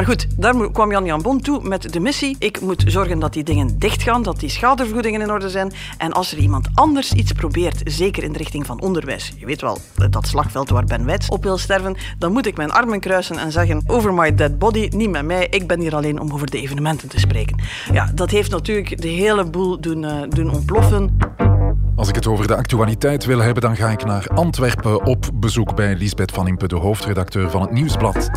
[0.00, 2.36] Maar goed, daar kwam Jan Jan Bon toe met de missie.
[2.38, 5.72] Ik moet zorgen dat die dingen dichtgaan, dat die schadevergoedingen in orde zijn.
[5.98, 9.60] En als er iemand anders iets probeert, zeker in de richting van onderwijs, je weet
[9.60, 9.78] wel,
[10.10, 13.52] dat slagveld waar Ben Wijts op wil sterven, dan moet ik mijn armen kruisen en
[13.52, 16.60] zeggen over my dead body, niet met mij, ik ben hier alleen om over de
[16.60, 17.60] evenementen te spreken.
[17.92, 21.18] Ja, dat heeft natuurlijk de hele boel doen, uh, doen ontploffen.
[21.96, 25.74] Als ik het over de actualiteit wil hebben, dan ga ik naar Antwerpen op bezoek
[25.76, 28.30] bij Lisbeth van Impe, de hoofdredacteur van het Nieuwsblad.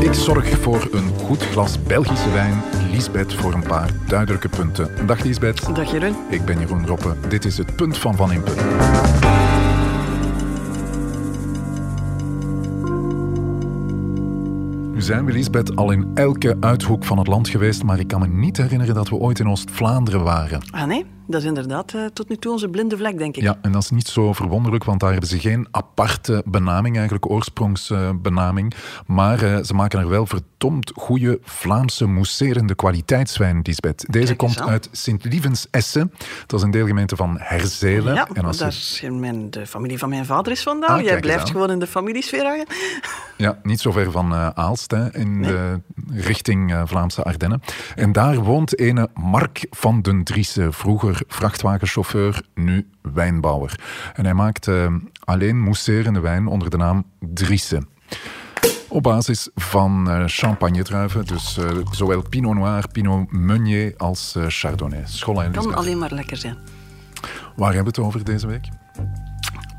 [0.00, 2.62] Ik zorg voor een goed glas Belgische wijn.
[2.90, 5.06] Lisbeth voor een paar duidelijke punten.
[5.06, 5.74] Dag Lisbeth.
[5.74, 6.16] Dag Jeroen.
[6.30, 7.14] Ik ben Jeroen Roppe.
[7.28, 8.52] Dit is het punt van Van Impe.
[15.02, 18.26] zijn we, Lisbeth, al in elke uithoek van het land geweest, maar ik kan me
[18.26, 20.62] niet herinneren dat we ooit in Oost-Vlaanderen waren.
[20.70, 21.04] Ah nee?
[21.26, 23.42] Dat is inderdaad uh, tot nu toe onze blinde vlek, denk ik.
[23.42, 27.30] Ja, en dat is niet zo verwonderlijk, want daar hebben ze geen aparte benaming, eigenlijk
[27.30, 28.74] oorsprongsbenaming.
[29.06, 34.04] maar uh, ze maken er wel verdomd goede Vlaamse mousserende kwaliteitswijn, Lisbeth.
[34.08, 36.12] Deze komt uit Sint-Lievens-Essen.
[36.46, 38.14] Dat is een deelgemeente van Herzelen.
[38.14, 40.98] Ja, en als daar is mijn, de familie van mijn vader is vandaan.
[40.98, 42.66] Ah, Jij blijft gewoon in de familiesfeer hangen.
[43.36, 47.62] Ja, niet zo ver van uh, Aalst, hè, in de richting Vlaamse Ardennen.
[47.94, 53.80] En daar woont ene Mark van den Driessen, vroeger vrachtwagenchauffeur, nu wijnbouwer.
[54.14, 57.88] En hij maakt uh, alleen mousserende wijn onder de naam Driessen.
[58.88, 65.02] Op basis van uh, champagne-druiven, dus uh, zowel Pinot Noir, Pinot Meunier als Chardonnay.
[65.04, 66.56] School Kan alleen maar lekker zijn.
[67.56, 68.68] Waar hebben we het over deze week?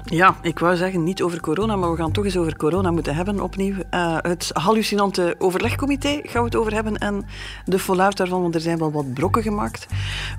[0.06, 3.16] Ja, ik wou zeggen niet over corona, maar we gaan toch eens over corona moeten
[3.16, 3.73] hebben opnieuw.
[3.92, 7.26] Uh, het hallucinante overlegcomité gaan we het over hebben en
[7.66, 9.88] de fallout daarvan, want er zijn wel wat brokken gemaakt.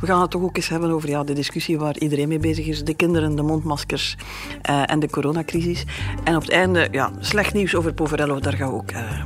[0.01, 2.67] We gaan het toch ook eens hebben over ja, de discussie waar iedereen mee bezig
[2.67, 2.85] is.
[2.85, 4.17] De kinderen, de mondmaskers
[4.71, 5.85] uh, en de coronacrisis.
[6.25, 8.93] En op het einde, ja, slecht nieuws over Poverello, daar gaan we ook...
[8.93, 9.23] Uh,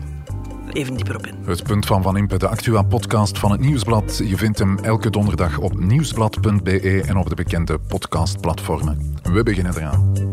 [0.72, 1.34] even dieper op in.
[1.44, 4.20] Het punt van Van Impe, de Actua-podcast van het Nieuwsblad.
[4.24, 9.16] Je vindt hem elke donderdag op nieuwsblad.be en op de bekende podcastplatformen.
[9.22, 10.27] We beginnen eraan.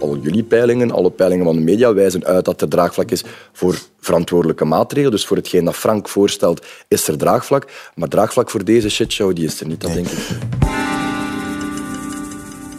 [0.00, 3.78] Al jullie peilingen, alle peilingen van de media wijzen uit dat er draagvlak is voor
[4.00, 5.10] verantwoordelijke maatregelen.
[5.10, 7.70] Dus voor hetgeen dat Frank voorstelt, is er draagvlak.
[7.94, 10.67] Maar draagvlak voor deze shitshow, die is er niet, dat denk ik.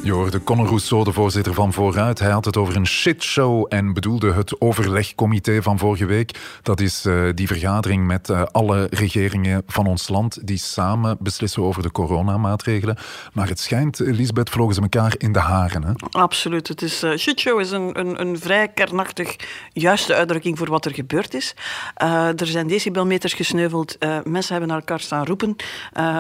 [0.03, 2.19] Je hoorde Conor Rousseau, de voorzitter van Vooruit.
[2.19, 6.39] Hij had het over een shitshow en bedoelde het overlegcomité van vorige week.
[6.61, 11.63] Dat is uh, die vergadering met uh, alle regeringen van ons land die samen beslissen
[11.63, 12.97] over de coronamaatregelen.
[13.33, 15.83] Maar het schijnt, Lisbeth, vlogen ze elkaar in de haren.
[15.83, 15.91] Hè?
[16.11, 16.67] Absoluut.
[16.67, 19.35] Het is, uh, shitshow is een, een, een, vrij kernachtig
[19.73, 21.55] juiste uitdrukking voor wat er gebeurd is.
[22.35, 23.97] er zijn decibelmeters gesneuveld.
[24.23, 25.55] mensen hebben naar elkaar staan roepen.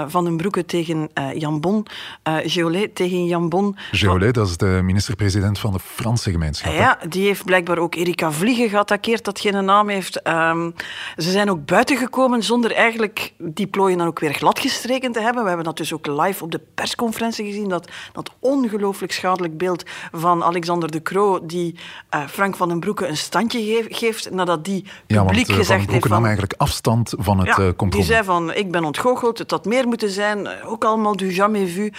[0.07, 1.85] van den Broeke tegen Jan Bon.
[2.23, 3.77] Geolet tegen Jan Bon.
[3.91, 6.73] Geolet, dat is de minister-president van de Franse gemeenschap.
[6.73, 10.27] Ja, die heeft blijkbaar ook Erika Vliegen geattaqueerd, dat geen naam heeft.
[10.27, 10.73] Um,
[11.17, 15.41] ze zijn ook buiten gekomen zonder eigenlijk die plooien dan ook weer gladgestreken te hebben.
[15.41, 19.83] We hebben dat dus ook live op de persconferentie gezien, dat, dat ongelooflijk schadelijk beeld
[20.11, 21.75] van Alexander de Croo, die
[22.15, 25.55] uh, Frank van den Broeke een standje geef, geeft, nadat die publiek ja, want, uh,
[25.55, 26.07] gezegd van heeft...
[26.07, 27.95] Van nam eigenlijk afstand van het ja, uh, compromis.
[27.95, 31.71] Die zei van, ik ben ontgoocheld, het had meer moeten zijn, ook allemaal du jamais
[31.71, 31.91] vu.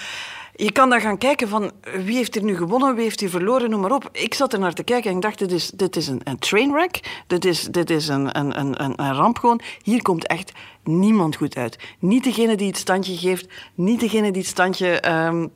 [0.60, 1.70] Je kan dan gaan kijken van
[2.04, 4.08] wie heeft hier nu gewonnen, wie heeft hier verloren, noem maar op.
[4.12, 6.38] Ik zat er naar te kijken en ik dacht, dit is, dit is een, een
[6.38, 9.60] trainwreck, dit is, dit is een, een, een, een ramp gewoon.
[9.82, 10.52] Hier komt echt
[10.84, 11.78] niemand goed uit.
[11.98, 15.10] Niet degene die het standje geeft, niet degene die het standje...
[15.26, 15.52] Um,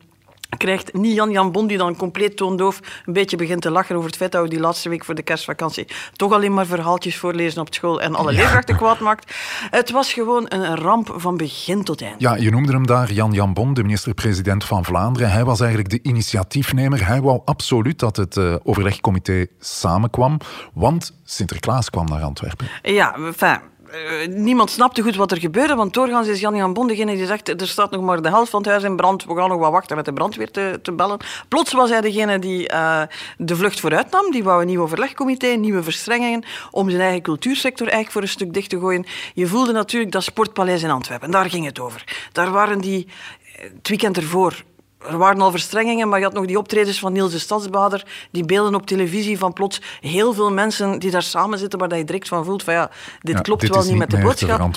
[0.56, 4.09] krijgt niet Jan Jan Bon, die dan compleet toondoof een beetje begint te lachen over
[4.09, 7.60] het feit dat we die laatste week voor de kerstvakantie toch alleen maar verhaaltjes voorlezen
[7.60, 8.38] op school en alle ja.
[8.38, 9.34] leerkrachten kwaad maakt.
[9.70, 12.20] Het was gewoon een ramp van begin tot eind.
[12.20, 15.31] Ja, je noemde hem daar Jan Jan Bon, de minister-president van Vlaanderen.
[15.31, 17.06] Hij was eigenlijk de initiatiefnemer.
[17.06, 20.38] Hij wou absoluut dat het uh, overlegcomité samenkwam,
[20.75, 22.66] want Sinterklaas kwam naar Antwerpen.
[22.82, 23.60] Ja, enfin,
[23.93, 27.27] uh, niemand snapte goed wat er gebeurde, want doorgaans is Jan Jan Bon degene die
[27.27, 29.58] zegt er staat nog maar de helft van het huis in brand, we gaan nog
[29.58, 31.19] wat wachten met de brandweer te, te bellen.
[31.49, 33.03] Plots was hij degene die uh,
[33.37, 37.87] de vlucht vooruit nam, die wou een nieuw overlegcomité, nieuwe verstrengingen, om zijn eigen cultuursector
[37.87, 39.05] eigenlijk voor een stuk dicht te gooien.
[39.35, 42.29] Je voelde natuurlijk dat Sportpaleis in Antwerpen, daar ging het over.
[42.32, 43.08] Daar waren die
[43.56, 44.64] het weekend ervoor
[45.06, 48.45] er waren al verstrengingen, maar je had nog die optredens van Niels de Stadsbader, die
[48.45, 52.29] beelden op televisie van plots heel veel mensen die daar samen zitten, waar je direct
[52.29, 52.91] van voelt van ja,
[53.21, 54.77] dit Ja, klopt dit wel niet met de boodschap.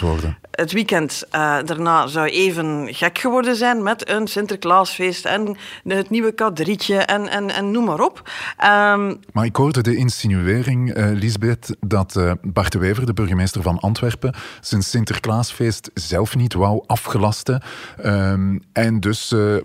[0.52, 6.32] Het weekend eh, daarna zou even gek geworden zijn met een Sinterklaasfeest en het nieuwe
[6.32, 8.30] kadrietje en, en, en noem maar op.
[8.58, 13.62] Ehm, Maar ik hoorde de insinuering, eh Lisbeth, dat eh, Bart de Wever, de burgemeester
[13.62, 17.62] van Antwerpen, zijn Sinterklaasfeest zelf niet wou afgelasten.
[17.98, 19.56] Ehm, en dus eh,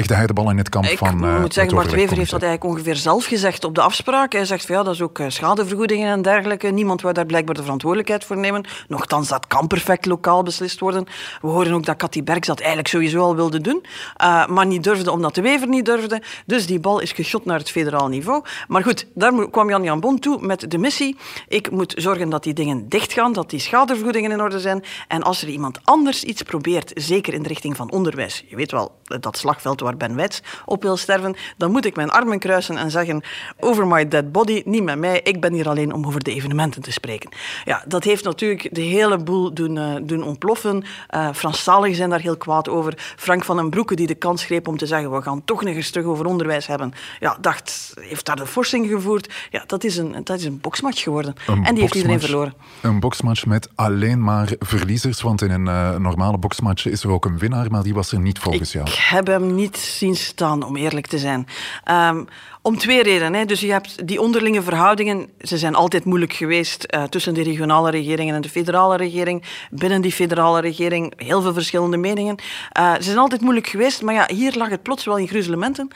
[0.00, 1.24] legde hij de bal in het kamp Ik van.
[1.24, 4.32] eh, moet zeggen, het Bart Wever heeft dat eigenlijk ongeveer zelf gezegd op de afspraak.
[4.32, 6.68] Hij zegt van ja, dat is ook eh, schadevergoedingen en dergelijke.
[6.68, 8.64] Niemand wil daar blijkbaar de verantwoordelijkheid voor nemen.
[8.88, 11.06] Nochtans, dat kan perfect lokaal beslist worden.
[11.40, 13.84] We horen ook dat Cathy Berks dat eigenlijk sowieso al wilde doen,
[14.16, 16.22] eh, maar niet durfde omdat de Wever niet durfde.
[16.46, 18.44] Dus die bal is geschot naar het federaal niveau.
[18.68, 21.16] Maar goed, daar kwam Jan Jan Bon toe met de missie.
[21.48, 24.84] Ik moet zorgen dat die dingen dichtgaan, dat die schadevergoedingen in orde zijn.
[25.08, 28.70] En als er iemand anders iets probeert, zeker in de richting van onderwijs, je weet
[28.70, 32.76] wel, dat slagveld waar Ben Wijts op wil sterven, dan moet ik mijn armen kruisen
[32.76, 33.22] en zeggen,
[33.60, 36.82] over my dead body, niet met mij, ik ben hier alleen om over de evenementen
[36.82, 37.30] te spreken.
[37.64, 40.84] Ja, dat heeft natuurlijk de hele boel doen, eh, doen ontploffen.
[41.08, 42.94] Eh Franstaligen zijn daar heel kwaad over.
[43.16, 45.74] Frank van den Broeke die de kans greep om te zeggen, we gaan toch nog
[45.74, 46.92] eens terug over onderwijs hebben.
[47.20, 49.32] Ja, dacht, heeft daar de forsing gevoerd.
[49.50, 51.34] Ja, dat is een, dat is een boksmatch geworden.
[51.46, 52.54] Een en die heeft iedereen verloren.
[52.80, 57.24] Een boksmatch met alleen maar verliezers, want in een eh, normale boksmatch is er ook
[57.24, 58.86] een winnaar, maar die was er niet volgens jou.
[58.86, 61.46] Ik heb hem niet zien staan, om eerlijk te zijn.
[61.84, 62.24] Ehm,
[62.62, 63.34] om twee redenen.
[63.34, 63.44] Hè.
[63.44, 67.90] Dus je hebt die onderlinge verhoudingen, ze zijn altijd moeilijk geweest eh, tussen de regionale
[67.90, 69.42] regeringen en de federale regering.
[69.70, 72.36] Binnen die federale regering heel veel verschillende meningen.
[72.72, 75.90] Eh, ze zijn altijd moeilijk geweest, maar ja, hier lag het plots wel in gruzelementen.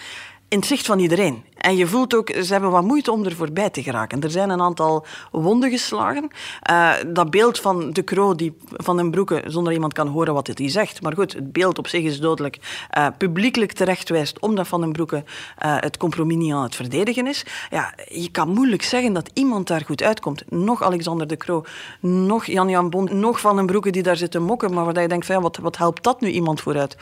[0.49, 1.45] In het zicht van iedereen.
[1.65, 4.23] En je voelt ook, ze hebben wat moeite om er voorbij te geraken.
[4.23, 6.31] Er zijn een aantal wonden geslagen.
[6.63, 10.47] Eh, dat beeld van de Croo die van den Broeke, zonder iemand kan horen wat
[10.47, 11.03] hij zegt.
[11.03, 12.59] Maar goed, het beeld op zich is dodelijk.
[12.91, 15.25] eh publiekelijk terechtwijst omdat Van den Broeke
[15.59, 17.45] eh, het compromis niet aan het verdedigen is.
[17.71, 20.43] Ja, je kan moeilijk zeggen dat iemand daar goed uitkomt.
[20.49, 21.65] Nog Alexander de Croo,
[22.01, 24.75] nog Jan-Jan Bon, nog Van den Broeke die daar zitten mokken.
[24.75, 26.97] Maar waar je denkt, van, wat, wat helpt dat nu iemand vooruit?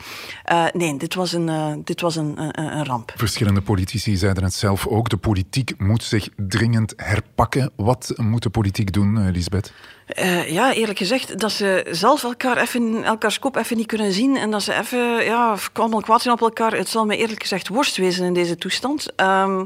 [0.73, 3.13] Nee, dit was een, dit was een, een, een ramp.
[3.33, 5.09] Verschillende politici zeiden het zelf ook.
[5.09, 7.71] De politiek moet zich dringend herpakken.
[7.75, 9.73] Wat moet de politiek doen, eh, Lisbeth?
[10.05, 14.37] Eh, ja, eerlijk gezegd, dat ze zelf elkaar even, elkaars kop even niet kunnen zien
[14.37, 16.73] en dat ze even ja, allemaal kwaad zijn op elkaar.
[16.73, 19.15] Het zal me eerlijk gezegd worst wezen in deze toestand.
[19.15, 19.65] Ehm, eh,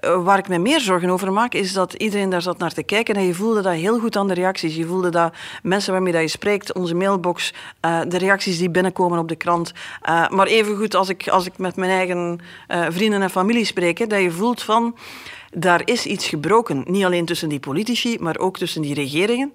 [0.00, 3.14] waar ik me meer zorgen over maak, is dat iedereen daar zat naar te kijken
[3.14, 4.76] en je voelde dat heel goed aan de reacties.
[4.76, 9.28] Je voelde dat mensen waarmee je spreekt, onze mailbox, eh, de reacties die binnenkomen op
[9.28, 9.72] de krant.
[10.02, 13.98] Eh, maar evengoed als ik, als ik met mijn eigen eh, vrienden en familie spreek,
[13.98, 14.96] hè, dat je voelt van...
[15.58, 16.84] Daar is iets gebroken.
[16.86, 19.52] Niet alleen tussen die politici, maar ook tussen die regeringen.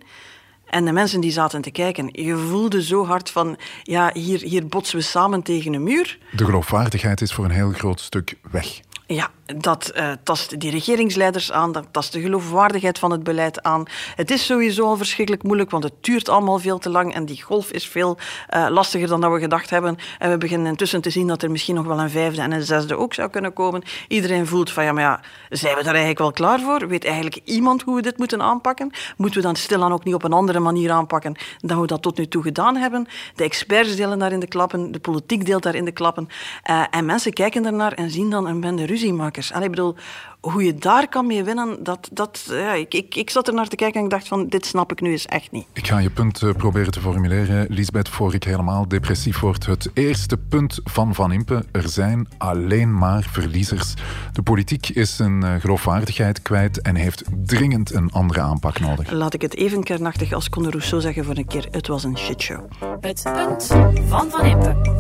[0.65, 4.67] En de mensen die zaten te kijken, je voelde zo hard van, ja, hier, hier
[4.67, 6.17] botsen we samen tegen een muur.
[6.31, 8.79] De geloofwaardigheid is voor een heel groot stuk weg.
[9.13, 13.85] Ja, dat eh, tast die regeringsleiders aan, dat tast de geloofwaardigheid van het beleid aan.
[14.15, 17.41] Het is sowieso al verschrikkelijk moeilijk, want het duurt allemaal veel te lang en die
[17.41, 18.17] golf is veel
[18.47, 19.97] eh, lastiger dan dat we gedacht hebben.
[20.19, 22.63] En we beginnen intussen te zien dat er misschien nog wel een vijfde en een
[22.63, 23.83] zesde ook zou kunnen komen.
[24.07, 25.19] Iedereen voelt van, ja, maar ja,
[25.49, 26.87] zijn we daar eigenlijk wel klaar voor?
[26.87, 28.91] Weet eigenlijk iemand hoe we dit moeten aanpakken?
[29.17, 32.17] Moeten we dan stilaan ook niet op een andere manier aanpakken dan we dat tot
[32.17, 33.07] nu toe gedaan hebben?
[33.35, 36.27] De experts delen daar in de klappen, de politiek deelt daar in de klappen.
[36.63, 39.51] Eh, en mensen kijken ernaar en zien dan een bende ruziemakers.
[39.51, 39.95] Allee, ik bedoel,
[40.39, 43.67] hoe je daar kan mee winnen, dat, dat, ja, ik, ik, ik zat er naar
[43.67, 45.65] te kijken en ik dacht van, dit snap ik nu eens echt niet.
[45.73, 49.65] Ik ga je punt eh, proberen te formuleren, Lisbeth, voor ik helemaal depressief word.
[49.65, 53.93] Het eerste punt van Van Impe, er zijn alleen maar verliezers.
[54.33, 59.11] De politiek is een eh, geloofwaardigheid kwijt en heeft dringend een andere aanpak nodig.
[59.11, 62.17] Laat ik het even kernachtig als Conde Rousseau zeggen voor een keer, het was een
[62.17, 62.69] shitshow.
[63.01, 63.67] Het punt
[64.07, 64.99] van Van Impe.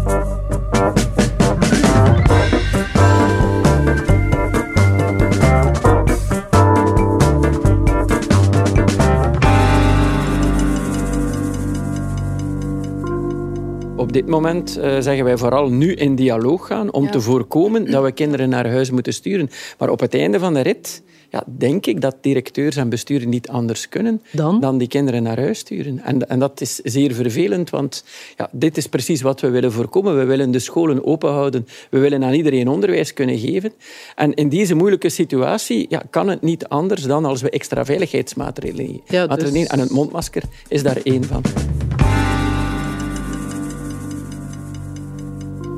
[14.01, 17.09] Op dit moment uh, zeggen wij vooral nu in dialoog gaan om Ja.
[17.09, 19.49] te voorkomen dat we kinderen naar huis moeten sturen.
[19.77, 23.47] Maar op het einde van de rit ja, denk ik dat directeurs en besturen niet
[23.49, 24.77] anders kunnen Dan?
[24.77, 25.99] die kinderen naar huis sturen.
[26.03, 28.03] En, en dat is zeer vervelend, want
[28.37, 30.17] ja, dit is precies wat we willen voorkomen.
[30.17, 31.67] We willen de scholen open houden.
[31.89, 33.73] We willen aan iedereen onderwijs kunnen geven.
[34.15, 39.01] En in deze moeilijke situatie ja, kan het niet anders dan als we extra veiligheidsmaatregelen
[39.05, 39.69] Ja, dus- nemen.
[39.69, 41.41] En het mondmasker is daar één van.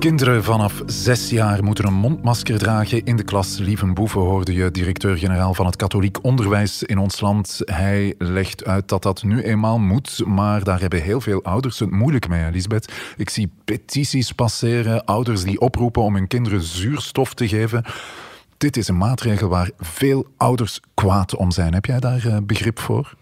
[0.04, 3.58] Kinderen vanaf zes jaar moeten een mondmasker dragen in de klas.
[3.58, 7.62] Lieven Boeven hoorde je, directeur-generaal van het katholiek onderwijs in ons land.
[7.66, 11.92] Hij legt uit dat dat nu eenmaal moet, maar daar hebben heel veel ouders het
[11.92, 12.94] moeilijk mee, Elisabeth.
[13.18, 17.84] Ik zie petities passeren, ouders die oproepen om hun kinderen zuurstof te geven.
[18.58, 21.74] Dit is een maatregel waar veel ouders kwaad om zijn.
[21.74, 23.16] Heb jij daar eh, begrip voor?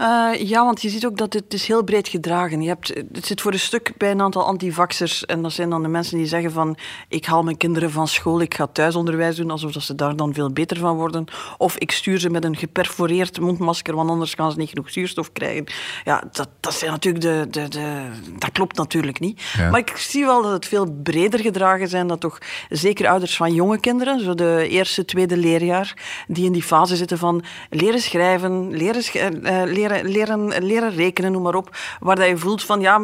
[0.00, 2.62] Uh, ja, want je ziet ook dat het is heel breed gedragen.
[2.62, 5.24] Je hebt, het zit voor een stuk bij een aantal antivaxers.
[5.24, 6.76] En dat zijn dan de mensen die zeggen van...
[7.08, 9.50] ik haal mijn kinderen van school, ik ga thuisonderwijs doen...
[9.50, 11.24] alsof ze daar dan veel beter van worden.
[11.58, 13.94] Of ik stuur ze met een geperforeerd mondmasker...
[13.94, 15.64] want anders gaan ze niet genoeg zuurstof krijgen.
[16.04, 19.42] Ja, dat, dat, zijn natuurlijk de, de, de, dat klopt natuurlijk niet.
[19.70, 22.06] Maar ik zie wel dat het veel breder gedragen zijn...
[22.06, 24.20] dat toch zeker ouders van jonge kinderen...
[24.20, 25.94] zo de eerste, tweede leerjaar...
[26.28, 29.02] die in die fase zitten van leren schrijven, leren,
[29.42, 31.76] uh, leren, leren, leren rekenen, noem maar op.
[32.00, 33.00] Waar dat je voelt van ja,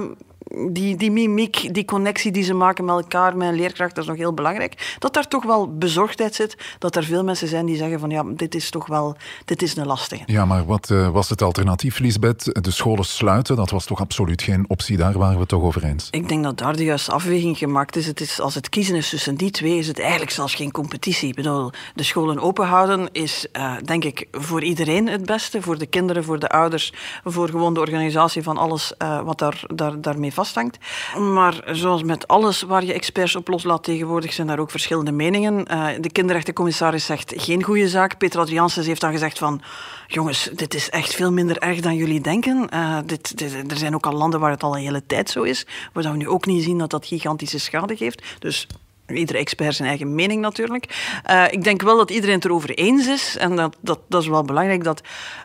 [0.70, 4.10] die, die mimiek, die connectie die ze maken met elkaar, met een leerkracht, dat is
[4.10, 4.96] nog heel belangrijk.
[4.98, 6.56] Dat daar toch wel bezorgdheid zit.
[6.78, 9.76] Dat er veel mensen zijn die zeggen van ja, dit is toch wel, dit is
[9.76, 10.22] een lastige.
[10.26, 12.64] Ja, maar wat uh, was het alternatief, Lisbeth?
[12.64, 14.96] De scholen sluiten, dat was toch absoluut geen optie.
[14.96, 16.08] Daar waren we het toch over eens?
[16.10, 18.06] Ik denk dat daar de juiste afweging gemaakt is.
[18.06, 21.28] Het is als het kiezen is tussen die twee, is het eigenlijk zelfs geen competitie.
[21.28, 25.62] Ik bedoel, de scholen open houden is, uh, denk ik, voor iedereen het beste.
[25.62, 26.92] Voor de kinderen, voor de ouders,
[27.24, 30.32] voor gewoon de organisatie van alles uh, wat daar, daar, daarmee
[31.18, 35.66] Maar zoals met alles waar je experts op loslaat tegenwoordig, zijn daar ook verschillende meningen.
[35.70, 38.18] Uh, de kinderrechtencommissaris zegt geen goede zaak.
[38.18, 39.62] Peter Adriaansens heeft dan gezegd van...
[40.06, 42.68] Jongens, dit is echt veel minder erg dan jullie denken.
[43.06, 45.66] Dit, dit, er zijn ook al landen waar het al een hele tijd zo is.
[45.92, 48.22] Waar we nu ook niet zien dat dat gigantische schade geeft.
[48.38, 48.66] Dus
[49.16, 51.20] Iedere expert zijn eigen mening natuurlijk.
[51.30, 53.36] Uh, ik denk wel dat iedereen het erover eens is.
[53.36, 55.00] En dat, dat, dat is wel belangrijk dat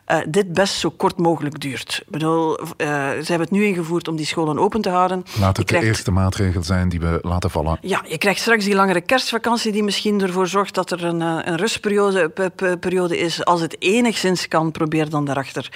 [0.08, 2.02] uh, dit best zo kort mogelijk duurt.
[2.06, 5.24] Ik bedoel, uh, ze hebben het nu ingevoerd om die scholen open te houden.
[5.40, 5.84] Laat het krijgt...
[5.84, 7.78] de eerste maatregel zijn die we laten vallen.
[7.80, 11.56] Ja, je krijgt straks die langere kerstvakantie die misschien ervoor zorgt dat er een, een
[11.56, 12.32] rustperiode
[12.80, 13.44] periode is.
[13.44, 15.70] Als het enigszins kan, probeer dan daarachter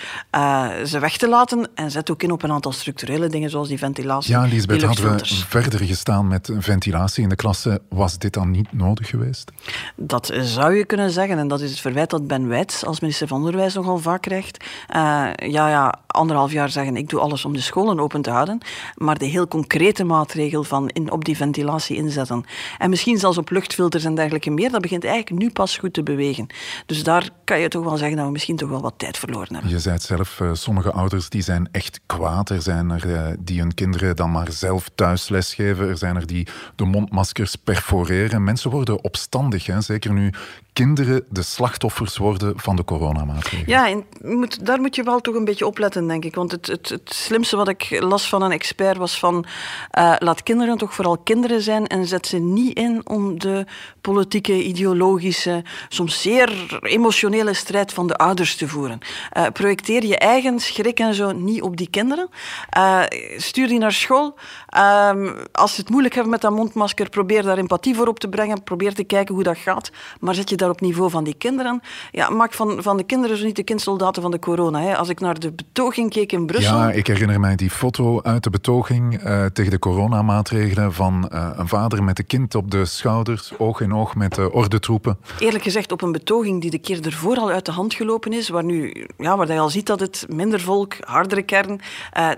[0.87, 1.68] ze weg te laten.
[1.75, 4.32] En zet ook in op een aantal structurele dingen zoals die ventilatie.
[4.32, 8.72] Ja, Lisbeth, hadden we verder gestaan met ventilatie in de klasse was dit dan niet
[8.72, 9.52] nodig geweest?
[9.96, 11.38] Dat zou je kunnen zeggen.
[11.38, 14.64] En dat is het verwijt dat Ben Wijts als minister van Onderwijs nogal vaak krijgt.
[14.94, 18.59] Uh, ja, ja, anderhalf jaar zeggen ik doe alles om de scholen open te houden.
[18.95, 22.45] Maar de heel concrete maatregel van in, op die ventilatie inzetten.
[22.78, 24.71] En misschien zelfs op luchtfilters en dergelijke meer.
[24.71, 26.47] Dat begint eigenlijk nu pas goed te bewegen.
[26.87, 29.52] Dus daar kan je toch wel zeggen dat we misschien toch wel wat tijd verloren
[29.52, 29.71] hebben.
[29.71, 32.50] Je zei het zelf, uh, sommige ouders die zijn echt kwaad.
[32.50, 35.88] Er zijn er uh, die hun kinderen dan maar zelf thuis lesgeven.
[35.88, 38.45] Er zijn er die de mondmaskers perforeren.
[38.45, 39.81] Mensen worden opstandig, hè?
[39.81, 40.31] zeker nu
[40.73, 43.69] kinderen de slachtoffers worden van de coronamaatregelen.
[43.69, 46.35] Ja, en moet, daar moet je wel toch een beetje opletten, denk ik.
[46.35, 49.44] Want het, het, het slimste wat ik las van een expert was van...
[49.99, 53.66] Uh, laat kinderen toch vooral kinderen zijn en zet ze niet in om de
[54.00, 58.99] politieke, ideologische, soms zeer emotionele strijd van de ouders te voeren.
[59.37, 62.28] Uh, projecteer je eigen schrik en zo niet op die kinderen.
[62.76, 63.02] Uh,
[63.37, 64.35] stuur die naar school.
[65.52, 68.62] als ze het moeilijk hebben met dat mondmasker, probeer daar empathie voor op te brengen.
[68.62, 69.90] Probeer te kijken hoe dat gaat.
[70.21, 71.80] Maar zet je daar op niveau van die kinderen.
[72.11, 74.80] Ja, maak van, van de kinderen zo niet de kindsoldaten van de corona.
[74.80, 74.97] Hè.
[74.97, 75.54] Als ik naar de
[75.92, 76.76] betoging keek in Brussel...
[76.76, 81.50] Ja, ik herinner mij die foto uit de betoging uh, tegen de coronamaatregelen van uh,
[81.56, 85.18] een vader met een kind op de schouders, oog in oog met de ordentroepen.
[85.38, 88.49] Eerlijk gezegd, op een betoging die de keer ervoor al uit de hand gelopen is,
[88.49, 91.80] waar, nu, ja, waar je al ziet dat het minder volk, hardere kern...
[92.18, 92.30] Uh,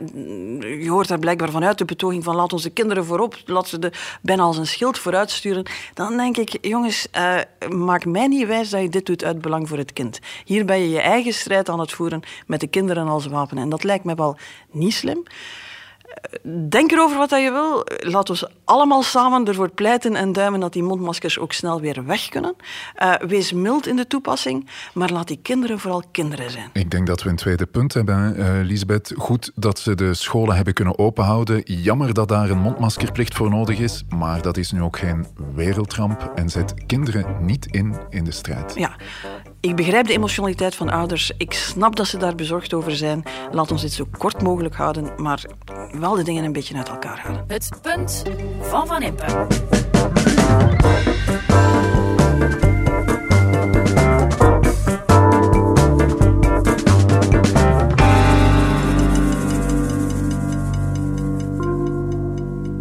[0.82, 3.92] je hoort daar blijkbaar vanuit de betoging van laat onze kinderen voorop, laat ze de,
[4.22, 5.66] bijna als een schild vooruit sturen.
[5.94, 7.08] Dan denk ik, jongens,
[7.70, 10.18] maak mij niet wijs dat je dit doet uit belang voor het kind.
[10.44, 13.43] Hier ben je je eigen strijd aan het voeren met de kinderen als wapen.
[13.52, 14.36] En dat lijkt me wel
[14.70, 15.22] niet slim.
[16.68, 17.86] Denk erover wat je wil.
[18.10, 22.28] Laat ons allemaal samen ervoor pleiten en duimen dat die mondmaskers ook snel weer weg
[22.28, 22.54] kunnen.
[23.02, 26.70] Uh, wees mild in de toepassing, maar laat die kinderen vooral kinderen zijn.
[26.72, 29.12] Ik denk dat we een tweede punt hebben, uh, Lisbeth.
[29.16, 31.62] Goed dat ze de scholen hebben kunnen openhouden.
[31.64, 36.32] Jammer dat daar een mondmaskerplicht voor nodig is, maar dat is nu ook geen wereldramp
[36.34, 38.74] en zet kinderen niet in in de strijd.
[38.74, 38.96] Ja,
[39.64, 41.32] ik begrijp de emotionaliteit van ouders.
[41.36, 43.22] Ik snap dat ze daar bezorgd over zijn.
[43.52, 45.44] Laat ons dit zo kort mogelijk houden, maar
[45.92, 47.44] wel de dingen een beetje uit elkaar halen.
[47.46, 48.22] Het punt
[48.60, 49.46] van Van Impe.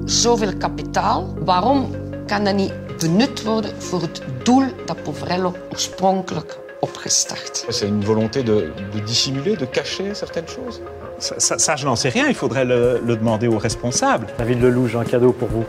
[0.06, 1.90] Zoveel kapitaal, waarom
[2.25, 7.66] kan dat niet benut worden voor het doel dat Poverello oorspronkelijk opgestart.
[7.70, 10.82] C'est une volonté de, de, dissimuler, de cacher certaines choses?
[11.18, 14.28] Ça, ça, ça je n'en sais rien, il faudrait le, le, demander aux responsables.
[14.38, 15.66] David Lelouch, un cadeau pour vous.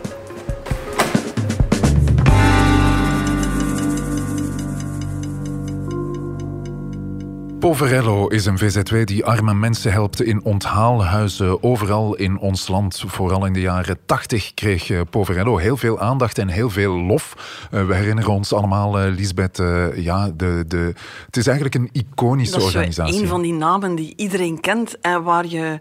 [7.64, 13.04] Poverello is een VZW die arme mensen helpt in onthaalhuizen overal in ons land.
[13.06, 17.34] Vooral in de jaren 80 kreeg eh, Poverello heel veel aandacht en heel veel lof.
[17.70, 20.92] Uh, we herinneren ons allemaal, uh, Lisbeth, uh, ja, de, de,
[21.26, 23.22] het is eigenlijk een iconische dat organisatie.
[23.22, 25.80] Een van die namen die iedereen kent en waar je...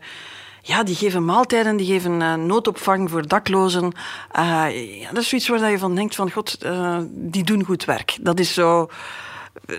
[0.62, 3.84] Ja, die geven maaltijden, die geven uh, noodopvang voor daklozen.
[3.84, 4.66] Uh,
[5.02, 8.18] ja, dat is zoiets waar je van denkt van, god, uh, die doen goed werk.
[8.22, 8.90] Dat is zo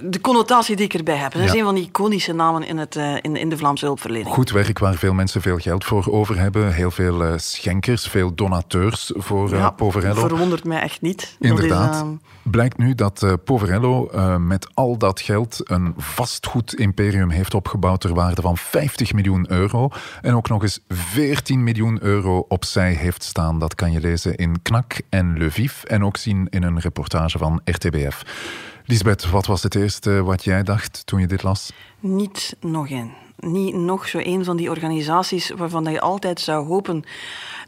[0.04, 1.32] de connotatie die ik erbij heb.
[1.32, 1.58] Dat is Ja.
[1.58, 4.34] een van die iconische namen in, het, uh, in, in de Vlaamse hulpverlening.
[4.34, 6.72] Goed werk waar veel mensen veel geld voor over hebben.
[6.72, 10.20] Heel veel uh, schenkers, veel donateurs voor uh, Ja, Poverello.
[10.26, 11.36] verwondert mij echt niet.
[11.38, 11.94] Dat Inderdaad.
[11.94, 12.02] is,
[12.50, 18.56] Blijkt nu dat Poverello met al dat geld een vastgoedimperium heeft opgebouwd ter waarde van
[18.56, 19.88] 50 miljoen euro.
[20.22, 23.58] En ook nog eens 14 miljoen euro opzij heeft staan.
[23.58, 27.60] Dat kan je lezen in Knak en Lviv en ook zien in een reportage van
[27.64, 28.22] RTBF.
[28.86, 31.72] Lisbeth, wat was het eerste wat jij dacht toen je dit las?
[32.00, 33.23] Niet nog één.
[33.44, 37.04] Niet nog zo een van die organisaties waarvan je altijd zou hopen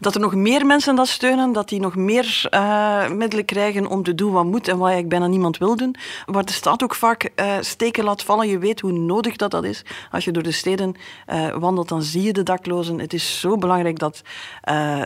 [0.00, 4.02] dat er nog meer mensen dat steunen, dat die nog meer uh, middelen krijgen om
[4.02, 5.97] te doen wat moet en wat eigenlijk bijna niemand wil doen.
[6.26, 8.49] Waar de staat ook vaak uh, steken laat vallen.
[8.49, 9.85] Je weet hoe nodig dat, dat is.
[10.11, 10.95] Als je door de steden
[11.26, 12.99] uh, wandelt, dan zie je de daklozen.
[12.99, 14.23] Het is zo belangrijk dat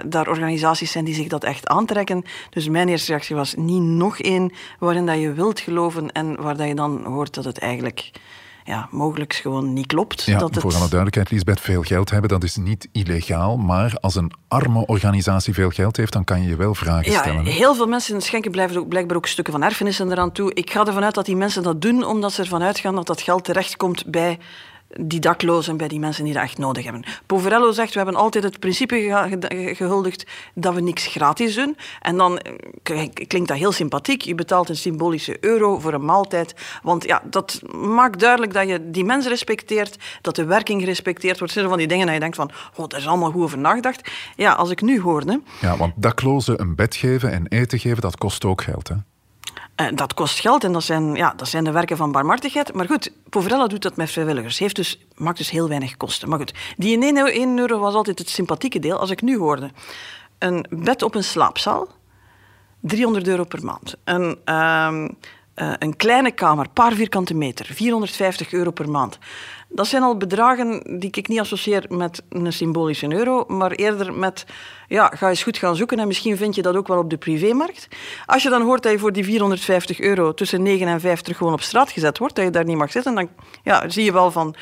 [0.06, 2.24] daar organisaties zijn die zich dat echt aantrekken.
[2.50, 6.56] Dus mijn eerste reactie was niet nog één waarin dat je wilt geloven en waar
[6.56, 8.10] dat je dan hoort dat het eigenlijk
[8.64, 10.22] ja, mogelijk gewoon niet klopt.
[10.22, 10.62] Ja, dat het...
[10.62, 13.56] voor alle duidelijkheid, Lisbeth, veel geld hebben, dat is niet illegaal.
[13.56, 17.20] Maar als een arme organisatie veel geld heeft, dan kan je je wel vragen ja,
[17.20, 17.44] stellen.
[17.44, 20.54] Heel veel mensen schenken blijven ook, blijkbaar ook stukken van erfenissen eraan toe.
[20.54, 23.20] Ik ga ervan uit dat die mensen dat doen, omdat ze ervan uitgaan dat dat
[23.20, 24.38] geld terechtkomt bij
[24.98, 27.04] die daklozen, bij die mensen die dat echt nodig hebben.
[27.26, 31.76] Poverello zegt, we hebben altijd het principe ge gehuldigd dat we niks gratis doen.
[32.00, 34.22] En dan eh, klinkt dat heel sympathiek.
[34.22, 36.54] Je betaalt een symbolische euro voor een maaltijd.
[36.82, 41.54] Want ja, dat maakt duidelijk dat je die mensen respecteert, dat de werking gerespecteerd wordt.
[41.54, 43.58] Dat zijn van die dingen dat je denkt van, oh, daar is allemaal goed over
[43.58, 44.10] nagedacht.
[44.36, 45.40] Ja, als ik nu hoorde...
[45.60, 48.94] Ja, want daklozen een bed geven en eten geven, dat kost ook geld, hè?
[49.80, 52.74] Uh, dat kost geld en dat zijn, ja, dat zijn de werken van barmhartigheid.
[52.74, 54.58] Maar goed, Poverella doet dat met vrijwilligers.
[54.58, 56.28] Heeft dus, maakt dus heel weinig kosten.
[56.28, 56.98] Maar goed, die
[57.32, 58.98] 1 euro was altijd het sympathieke deel.
[58.98, 59.70] Als ik nu hoorde,
[60.38, 61.88] een bed op een slaapzaal,
[62.80, 63.96] 300 euro per maand.
[64.04, 65.08] Een, uh,
[65.56, 69.18] uh, een kleine kamer, paar vierkante meter, 450 euro per maand.
[69.72, 74.46] Dat zijn al bedragen die ik niet associeer met een symbolische euro, maar eerder met,
[74.88, 77.18] ja, ga eens goed gaan zoeken en misschien vind je dat ook wel op de
[77.18, 77.88] privémarkt.
[78.26, 81.52] Als je dan hoort dat je voor die 450 euro tussen 9 en 50 gewoon
[81.52, 83.28] op straat gezet wordt, dat je daar niet mag zitten, dan
[83.62, 84.54] ja, zie je wel van,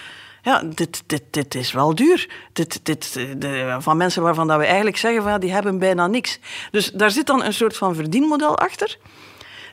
[0.43, 2.31] ja, dit, dit, dit is wel duur.
[2.53, 6.07] Dit, dit, de, van mensen waarvan dat we eigenlijk zeggen, van, ja, die hebben bijna
[6.07, 6.39] niks.
[6.71, 8.99] Dus daar zit dan een soort van verdienmodel achter.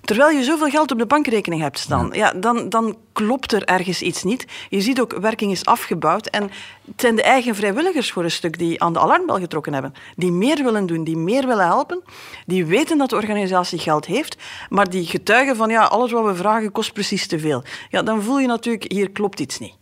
[0.06, 2.14] Terwijl je zoveel geld op de bankrekening hebt staan, ja.
[2.14, 4.46] ja, dan, dan klopt er ergens iets niet.
[4.70, 6.28] Je ziet ook, werking is afgebouwd.
[6.28, 6.44] En
[6.86, 9.94] het zijn de eigen vrijwilligers voor een stuk die aan de alarmbel getrokken hebben.
[10.16, 12.04] Die meer willen doen, die meer willen helpen.
[12.46, 14.38] Die weten dat de organisatie geld heeft,
[14.70, 17.64] maar die getuigen van ja, alles wat we vragen kost precies te veel.
[17.90, 19.74] Ja, dan voel je natuurlijk, hier klopt iets niet.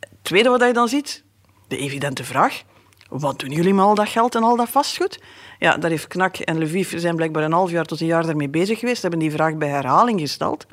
[0.00, 1.24] Het tweede wat je dan ziet,
[1.68, 2.62] de evidente vraag.
[3.10, 5.20] Wat doen jullie met al dat geld en al dat vastgoed?
[5.58, 8.48] Ja, daar heeft Knak en Lviv zijn blijkbaar een half jaar tot een jaar daarmee
[8.48, 10.66] bezig geweest, hebben die vraag bij herhaling gesteld,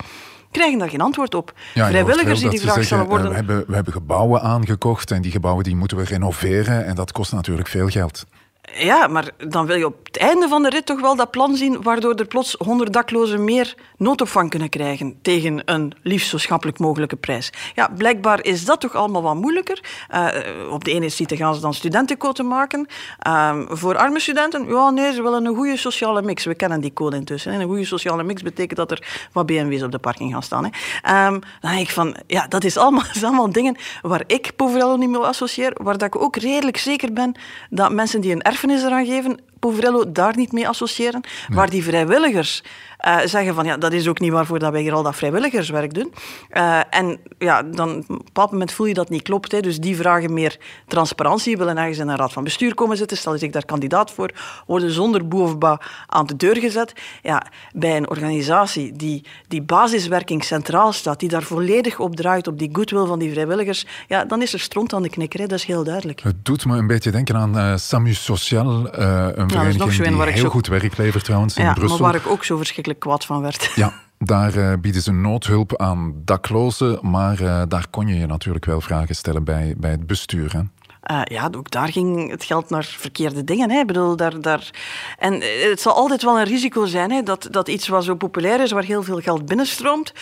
[0.52, 1.54] krijgen daar geen antwoord op.
[1.74, 3.26] Ja, Vrijwilligers die die vraag stellen worden...
[3.26, 6.96] Uh, we, hebben, we hebben gebouwen aangekocht en die gebouwen die moeten we renoveren en
[6.96, 8.26] dat kost natuurlijk veel geld.
[8.74, 11.82] Ja, maar dan wil je op einde van de rit toch wel dat plan zien
[11.82, 17.16] waardoor er plots honderd daklozen meer noodopvang kunnen krijgen tegen een liefst zo schappelijk mogelijke
[17.16, 17.52] prijs.
[17.76, 19.84] Ja, blijkbaar is dat toch allemaal wat moeilijker.
[20.14, 20.28] Uh,
[20.72, 22.88] op de ene site gaan ze dan studentenquoten maken.
[23.28, 26.46] Uh, voor arme studenten, ja nee, ze willen een goede sociale mix.
[26.46, 27.54] We kennen die code intussen.
[27.54, 30.72] Een goede sociale mix betekent dat er wat BMW's op de parking gaan staan.
[30.72, 31.28] Hè.
[31.28, 35.10] Um, dan denk ik van, ja, dat is allemaal, allemaal dingen waar ik Poverello niet
[35.10, 37.36] mee associeer, waar dat ik ook redelijk zeker ben
[37.70, 41.22] dat mensen die een erfenis eraan geven, Poverello daar niet mee associëren.
[41.22, 41.58] Nee.
[41.58, 42.64] Waar die vrijwilligers
[43.06, 45.94] uh, zeggen van ja, dat is ook niet waarvoor dat wij hier al dat vrijwilligerswerk
[45.94, 46.14] doen.
[46.52, 49.52] Uh, en ja, dan op een bepaald moment voel je dat niet klopt.
[49.52, 49.60] Hè.
[49.60, 50.58] Dus die vragen meer
[50.88, 54.32] transparantie, willen ergens in een raad van bestuur komen zitten, stellen zich daar kandidaat voor,
[54.66, 56.94] worden zonder bovenba aan de deur gezet.
[57.22, 62.60] Ja, bij een organisatie die die basiswerking centraal staat, die daar volledig op draait, op
[62.60, 65.40] die goodwill van die vrijwilligers, ja, dan is er stront aan de knikker.
[65.40, 65.46] Hè.
[65.46, 66.22] Dat is heel duidelijk.
[66.22, 70.38] Het doet me een beetje denken aan uh, Samu Social, een vereniging ja, die heel
[70.38, 70.50] zo...
[70.50, 72.00] goed werk levert trouwens in ja, Brussel.
[72.00, 73.72] Maar waar ik ook zo verschrikkelijk kwaad van werd.
[73.76, 78.66] Ja, daar uh, bieden ze noodhulp aan daklozen, maar uh, daar kon je je natuurlijk
[78.66, 80.54] wel vragen stellen bij, bij het bestuur.
[80.54, 80.62] Hè?
[81.02, 83.72] Eh, ja, ook daar ging het geld naar verkeerde dingen.
[83.72, 83.80] Hè.
[83.80, 84.70] Ik bedoel, daar, daar...
[85.18, 88.16] En eh, het zal altijd wel een risico zijn hè, dat, dat iets wat zo
[88.16, 90.14] populair is, waar heel veel geld binnenstroomt,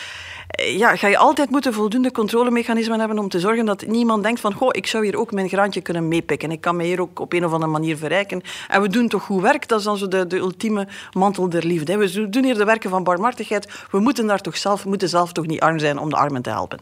[0.48, 4.40] eh, ja, ga je altijd moeten voldoende controlemechanismen hebben om te zorgen dat niemand denkt
[4.40, 6.52] van goh, ik zou hier ook mijn graantje kunnen meepikken.
[6.52, 8.42] Ik kan me hier ook op een of andere manier verrijken.
[8.68, 9.68] En we doen toch goed werk.
[9.68, 11.98] Dat is dan zo de, de ultieme mantel der liefde.
[11.98, 13.86] We doen hier de werken van barmhartigheid.
[13.92, 16.50] We moeten daar toch zelf, moeten zelf toch niet arm zijn om de armen te
[16.50, 16.80] helpen.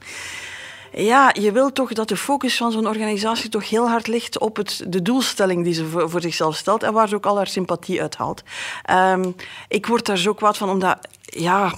[0.96, 4.56] Ja, je wil toch dat de focus van zo'n organisatie toch heel hard ligt op
[4.56, 8.02] het, de doelstelling die ze voor, zichzelf stelt en waar ze ook al haar sympathie
[8.02, 8.44] uit haalt.
[8.84, 9.32] Ehm,
[9.68, 11.74] ik word daar zo kwaad van, omdat, ja,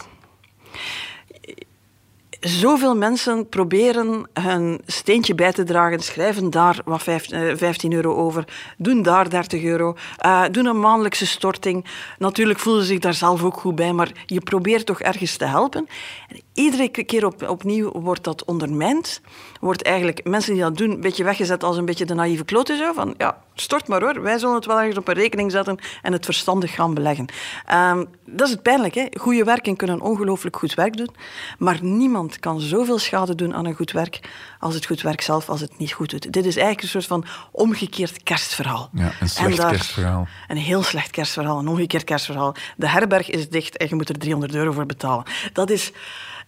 [2.46, 8.16] zoveel mensen proberen hun steentje bij te dragen, schrijven daar wat vijf- eh, 15 euro
[8.16, 11.86] over, doen daar 30 euro, eh, doen een maandelijkse storting.
[12.18, 15.46] Natuurlijk voelen ze zich daar zelf ook goed bij, maar je probeert toch ergens te
[15.46, 15.88] helpen.
[16.30, 19.22] En iedere keer op, opnieuw wordt dat ondermijnd.
[19.66, 22.78] Wordt eigenlijk mensen die dat doen een beetje weggezet als een beetje de naïeve kloten.
[22.78, 25.78] Zo, van ja, stort maar hoor, wij zullen het wel ergens op een rekening zetten
[26.02, 27.26] en het verstandig gaan beleggen.
[27.66, 28.94] Ehm, dat is het pijnlijk.
[28.94, 29.06] Hè?
[29.20, 31.10] Goede werken kunnen ongelooflijk goed werk doen,
[31.58, 34.20] maar niemand kan zoveel schade doen aan een goed werk
[34.60, 36.34] als het goed werk zelf, als het niet goed doet.
[36.34, 38.90] Dit is eigenlijk een soort van omgekeerd kerstverhaal.
[38.94, 40.28] Ja, een slecht daar- kerstverhaal.
[40.48, 42.56] Een heel slecht kerstverhaal, een omgekeerd kerstverhaal.
[42.78, 45.26] De herberg is dicht en je moet er 300 euro voor betalen.
[45.54, 45.92] Dat is...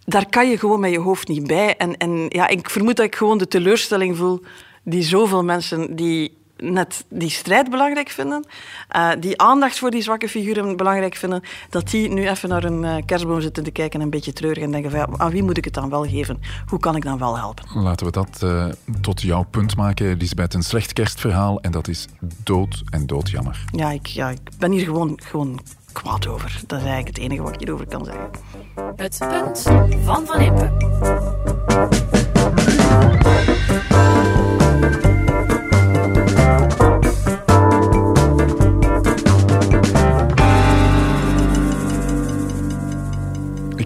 [0.09, 1.77] Daar kan je gewoon met je hoofd niet bij.
[1.77, 4.41] En, en ja, ik vermoed dat ik gewoon de teleurstelling voel
[4.83, 8.45] die zoveel mensen die net die strijd belangrijk vinden,
[8.89, 12.83] eh, die aandacht voor die zwakke figuren belangrijk vinden, dat die nu even naar een
[12.83, 15.43] eh, kerstboom zitten te kijken en een beetje treurig en denken van, ja, aan wie
[15.43, 16.39] moet ik het dan wel geven?
[16.65, 17.81] Hoe kan ik dan wel helpen?
[17.81, 18.67] Laten we dat eh,
[19.01, 20.53] tot jouw punt maken, Lisbeth.
[20.53, 22.05] Een slecht kerstverhaal en dat is
[22.43, 23.63] dood en doodjammer.
[23.71, 25.59] Ja, ik, ja, ik ben hier gewoon, gewoon
[26.01, 26.61] kwaad over.
[26.67, 28.29] Dat is eigenlijk het enige wat ik hierover kan zeggen.
[28.95, 29.61] Het punt
[30.03, 31.26] van Van Impe.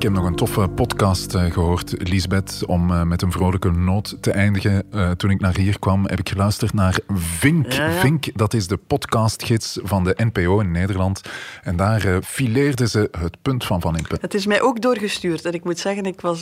[0.02, 4.18] Ik heb nog een toffe podcast eh, gehoord, Lisbeth, om eh, met een vrolijke noot
[4.22, 4.84] te eindigen.
[4.92, 7.72] Eh, toen ik naar hier kwam, heb ik geluisterd naar Vink.
[7.72, 8.00] Ja, ja.
[8.00, 11.22] Vink, dat is de podcastgids van de NPO in Nederland.
[11.64, 14.18] En daar eh, fileerden ze het punt van Van Impe.
[14.22, 15.46] Het is mij ook doorgestuurd.
[15.46, 16.42] En ik moet zeggen, ik was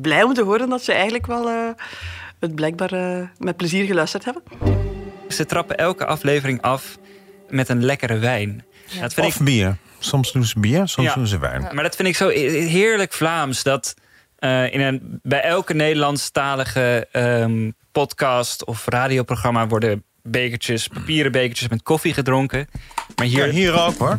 [0.00, 1.68] blij om te horen dat ze eigenlijk wel eh,
[2.38, 4.42] het blijkbaar met plezier geluisterd hebben.
[5.28, 6.98] Ze trappen elke aflevering af
[7.48, 8.64] met een lekkere wijn.
[9.00, 9.76] Dat vind Of ik, bier.
[10.00, 11.14] Soms doen ze bier, soms Ja.
[11.14, 11.68] doen ze wijn.
[11.72, 13.62] maar dat vind ik zo heerlijk Vlaams.
[13.62, 13.94] Dat
[14.38, 21.82] eh, in een, bij elke Nederlandstalige ehm, podcast of radioprogramma worden bekertjes, papieren bekertjes met
[21.82, 22.68] koffie gedronken.
[23.16, 24.18] Maar hier, Ja, hier ook hoor.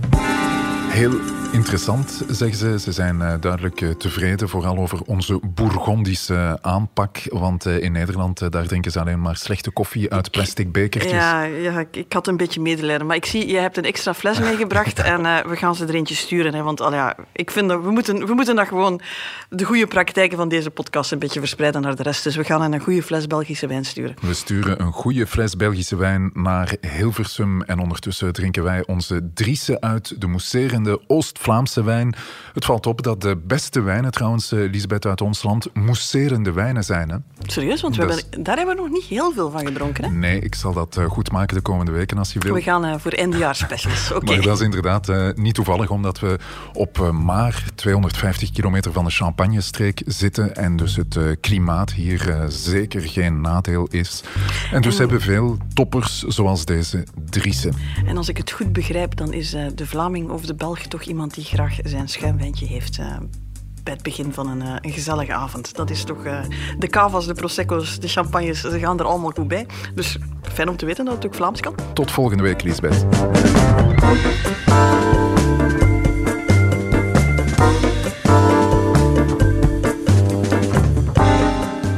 [0.89, 1.19] Heel
[1.51, 2.79] interessant, zeggen ze.
[2.79, 7.17] Ze zijn eh, duidelijk eh, tevreden, vooral over onze Bourgondische aanpak.
[7.29, 11.11] Want eh, in Nederland, daar drinken ze alleen maar slechte koffie uit plastic bekertjes.
[11.11, 13.07] Ja, ja ik, had een beetje medelijden.
[13.07, 16.15] Maar ik zie, je hebt een extra fles meegebracht en we gaan ze er eentje
[16.15, 16.53] sturen.
[16.53, 19.01] Hè, want al ja, ik vind dat we moeten, we moeten dat gewoon
[19.49, 22.23] de goede praktijken van deze podcast een beetje verspreiden naar de rest.
[22.23, 24.15] Dus we gaan een goede fles Belgische wijn sturen.
[24.21, 27.61] We sturen een goede fles Belgische wijn naar Hilversum.
[27.61, 31.07] En ondertussen drinken wij onze Driese uit, de mousserende
[31.41, 32.15] Oost-Vlaamse wijn.
[32.53, 36.83] Het valt op dat de beste wijnen trouwens, eh, Lisbeth, uit ons land, mousserende wijnen
[36.83, 37.09] zijn.
[37.09, 37.17] Hè?
[37.41, 40.03] Serieus, want we hebben, daar hebben we nog niet heel veel van gedronken.
[40.03, 40.09] Hè?
[40.09, 42.53] Nee, ik zal dat eh, goed maken de komende weken als je wil.
[42.53, 44.11] We gaan eh, voor eindjaarspecials.
[44.15, 44.25] Oké.
[44.25, 46.39] Maar dat is inderdaad niet toevallig, omdat we
[46.73, 53.41] op maar 250 kilometer van de Champagne-streek zitten en dus het klimaat hier zeker geen
[53.41, 54.23] nadeel is.
[54.71, 57.71] En dus hebben veel toppers zoals deze Driese.
[58.05, 61.30] En als ik het goed begrijp, dan is de Vlaming of de Belg toch iemand
[61.33, 62.97] die graag zijn schuimwijntje heeft.
[62.97, 63.05] eh,
[63.83, 65.75] bij het begin van een, eh, een gezellige avond.
[65.75, 66.25] Dat is toch...
[66.25, 66.39] eh,
[66.79, 69.65] de cava's, de prosecco's, de champagnes, ze gaan er allemaal goed bij.
[69.95, 70.17] Dus
[70.53, 71.75] fijn om te weten dat het ook Vlaams kan.
[71.93, 73.05] Tot volgende week, Lisbeth.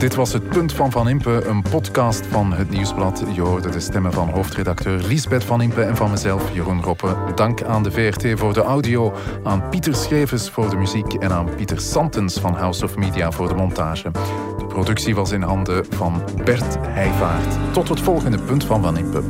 [0.03, 3.23] Dit was het Punt van Van Impe, een podcast van het Nieuwsblad.
[3.33, 7.15] Je hoorde de stemmen van hoofdredacteur Lisbeth Van Impe en van mezelf, Jeroen Roppe.
[7.35, 9.13] Dank aan de VRT voor de audio,
[9.43, 13.47] aan Pieter Schevers voor de muziek en aan Pieter Santens van House of Media voor
[13.47, 14.11] de montage.
[14.57, 17.73] De productie was in handen van Bert Heijvaart.
[17.73, 19.23] Tot het volgende Punt van Van Impe.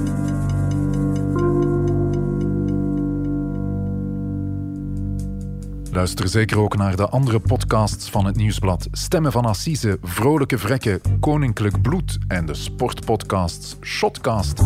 [5.93, 8.87] Luister zeker ook naar de andere podcasts van het Nieuwsblad.
[8.91, 14.61] Stemmen van Assise, Vrolijke Vrekken, Koninklijk Bloed en de sportpodcasts Shotcast.